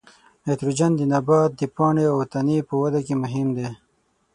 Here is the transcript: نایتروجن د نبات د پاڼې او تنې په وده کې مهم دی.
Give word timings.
نایتروجن 0.45 0.91
د 0.95 1.01
نبات 1.11 1.51
د 1.59 1.61
پاڼې 1.75 2.05
او 2.11 2.17
تنې 2.31 2.57
په 2.67 2.73
وده 2.81 2.99
کې 3.05 3.15
مهم 3.23 3.47
دی. 3.57 3.67